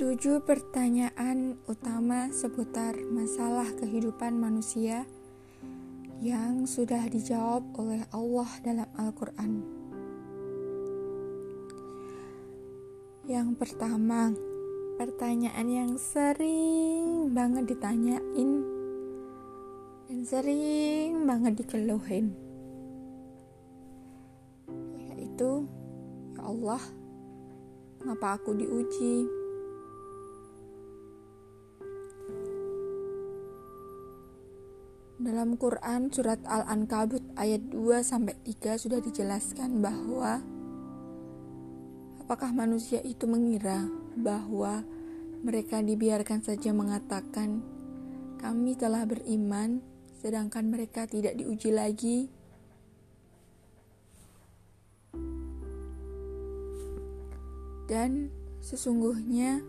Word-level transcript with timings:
Tujuh 0.00 0.40
pertanyaan 0.48 1.60
utama 1.68 2.32
seputar 2.32 2.96
masalah 3.12 3.68
kehidupan 3.76 4.32
manusia 4.32 5.04
yang 6.24 6.64
sudah 6.64 7.04
dijawab 7.04 7.60
oleh 7.76 8.08
Allah 8.08 8.48
dalam 8.64 8.88
Al-Quran. 8.96 9.60
Yang 13.28 13.48
pertama, 13.60 14.32
pertanyaan 14.96 15.68
yang 15.68 15.92
sering 16.00 17.36
banget 17.36 17.68
ditanyain 17.68 18.64
dan 20.08 20.20
sering 20.24 21.28
banget 21.28 21.60
dikeluhin, 21.60 22.32
yaitu: 25.12 25.68
"Ya 26.32 26.40
Allah, 26.48 26.80
mengapa 28.00 28.40
aku 28.40 28.56
diuji?" 28.56 29.39
Dalam 35.20 35.60
Quran 35.60 36.08
surat 36.08 36.40
Al-Ankabut 36.48 37.20
ayat 37.36 37.60
2 37.68 38.00
sampai 38.00 38.40
3 38.40 38.80
sudah 38.80 39.04
dijelaskan 39.04 39.84
bahwa 39.84 40.40
apakah 42.24 42.56
manusia 42.56 43.04
itu 43.04 43.28
mengira 43.28 43.84
bahwa 44.16 44.80
mereka 45.44 45.84
dibiarkan 45.84 46.40
saja 46.40 46.72
mengatakan 46.72 47.60
kami 48.40 48.72
telah 48.80 49.04
beriman 49.04 49.84
sedangkan 50.24 50.72
mereka 50.72 51.04
tidak 51.04 51.36
diuji 51.36 51.68
lagi. 51.68 52.32
Dan 57.84 58.32
sesungguhnya 58.64 59.60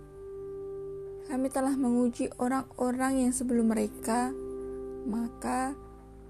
kami 1.27 1.51
telah 1.51 1.75
menguji 1.75 2.31
orang-orang 2.39 3.27
yang 3.27 3.33
sebelum 3.35 3.75
mereka 3.75 4.31
maka 5.05 5.73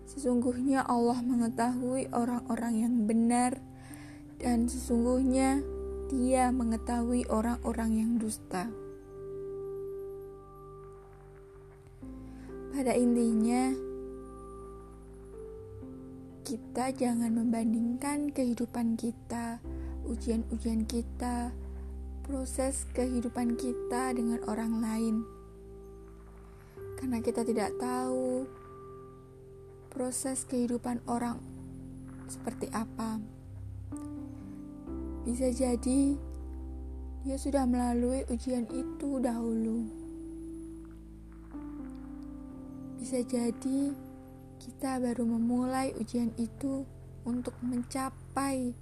sesungguhnya 0.08 0.84
Allah 0.84 1.20
mengetahui 1.24 2.12
orang-orang 2.12 2.74
yang 2.84 2.96
benar 3.08 3.60
dan 4.42 4.68
sesungguhnya 4.68 5.64
Dia 6.12 6.52
mengetahui 6.52 7.24
orang-orang 7.32 7.92
yang 7.96 8.12
dusta. 8.20 8.68
Pada 12.76 12.92
intinya, 13.00 13.72
kita 16.44 16.92
jangan 16.92 17.32
membandingkan 17.32 18.28
kehidupan 18.36 19.00
kita, 19.00 19.64
ujian-ujian 20.04 20.84
kita, 20.84 21.56
proses 22.28 22.84
kehidupan 22.92 23.56
kita 23.56 24.12
dengan 24.12 24.44
orang 24.52 24.84
lain, 24.84 25.16
karena 27.00 27.24
kita 27.24 27.48
tidak 27.48 27.72
tahu 27.80 28.52
proses 29.92 30.48
kehidupan 30.48 31.04
orang 31.06 31.44
seperti 32.32 32.72
apa. 32.72 33.20
Bisa 35.28 35.52
jadi 35.52 36.16
dia 37.22 37.38
sudah 37.38 37.68
melalui 37.70 38.26
ujian 38.32 38.66
itu 38.72 39.22
dahulu. 39.22 39.86
Bisa 42.98 43.22
jadi 43.28 43.94
kita 44.58 44.98
baru 45.04 45.28
memulai 45.28 45.94
ujian 46.00 46.32
itu 46.40 46.88
untuk 47.28 47.54
mencapai 47.62 48.74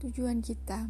tujuan 0.00 0.40
kita. 0.40 0.88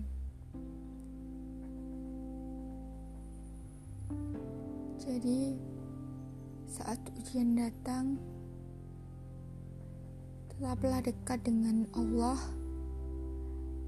Jadi, 5.03 5.72
saat 6.73 6.97
ujian 7.21 7.53
datang, 7.53 8.17
tetaplah 10.49 11.05
dekat 11.05 11.45
dengan 11.45 11.85
Allah 11.93 12.41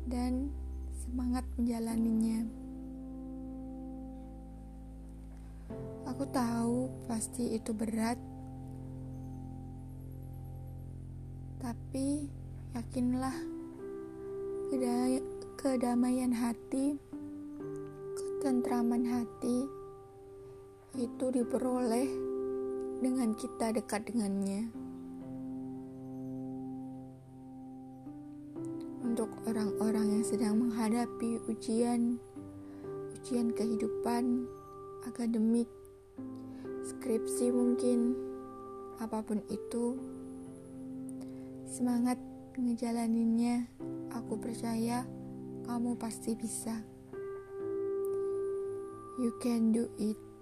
dan 0.05 0.53
semangat 0.93 1.49
menjalaninya. 1.57 2.45
Aku 6.13 6.29
tahu 6.29 6.93
pasti 7.09 7.57
itu 7.57 7.73
berat, 7.73 8.21
tapi 11.65 12.29
yakinlah 12.77 13.33
kedamaian 15.57 16.37
hati, 16.37 17.01
ketentraman 18.13 19.09
hati 19.09 19.65
itu 21.01 21.25
diperoleh 21.33 22.34
dengan 23.05 23.37
kita 23.37 23.77
dekat 23.77 24.09
dengannya. 24.09 24.73
Untuk 29.05 29.29
orang-orang 29.45 30.17
yang 30.17 30.25
sedang 30.25 30.57
menghadapi 30.57 31.45
ujian, 31.53 32.17
ujian 33.13 33.53
kehidupan, 33.53 34.49
akademik, 35.05 35.69
skripsi 36.89 37.53
mungkin, 37.53 38.17
apa 38.97 39.21
pun 39.21 39.45
itu, 39.53 40.01
semangat 41.69 42.17
ngejalaninnya. 42.57 43.69
Aku 44.17 44.41
percaya 44.41 45.05
kamu 45.69 46.01
pasti 46.01 46.33
bisa. 46.33 46.81
You 49.21 49.37
can 49.45 49.71
do 49.77 49.93
it. 50.01 50.34